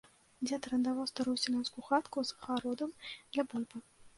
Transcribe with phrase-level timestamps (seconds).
[0.45, 2.99] Дзед арандаваў старую сялянскую хатку з гародам
[3.33, 3.77] для бульбы.